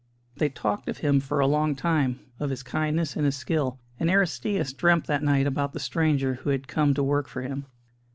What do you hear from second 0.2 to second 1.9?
They talked of him for a long